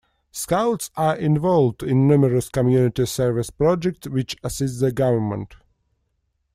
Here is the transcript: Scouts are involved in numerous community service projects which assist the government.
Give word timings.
Scouts 0.31 0.89
are 0.97 1.15
involved 1.15 1.83
in 1.83 2.07
numerous 2.07 2.49
community 2.49 3.05
service 3.05 3.51
projects 3.51 4.07
which 4.07 4.35
assist 4.43 4.79
the 4.79 4.91
government. 4.91 5.53